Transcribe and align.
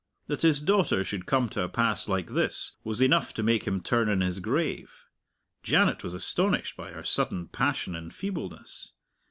That 0.25 0.41
his 0.41 0.61
daughter 0.61 1.03
should 1.03 1.27
come 1.27 1.47
to 1.49 1.61
a 1.61 1.69
pass 1.69 2.07
like 2.07 2.31
this 2.31 2.71
was 2.83 3.01
enough 3.01 3.35
to 3.35 3.43
make 3.43 3.67
him 3.67 3.81
turn 3.83 4.09
in 4.09 4.21
his 4.21 4.39
grave. 4.39 5.05
Janet 5.61 6.03
was 6.03 6.15
astonished 6.15 6.75
by 6.75 6.89
her 6.89 7.03
sudden 7.03 7.49
passion 7.49 7.93
in 7.95 8.09
feebleness. 8.09 8.93